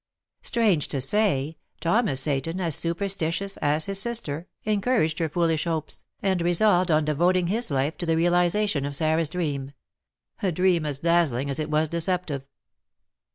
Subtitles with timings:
[0.41, 6.41] Strange to say, Thomas Seyton, as superstitious as his sister, encouraged her foolish hopes, and
[6.41, 9.73] resolved on devoting his life to the realisation of Sarah's dream,
[10.41, 12.41] a dream as dazzling as it was deceptive.